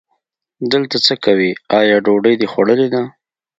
دلته 0.71 0.97
څه 1.05 1.13
کوې، 1.25 1.51
آیا 1.79 1.95
ډوډۍ 2.05 2.35
دې 2.39 2.47
خوړلې 2.51 2.87
ده؟ 2.93 3.01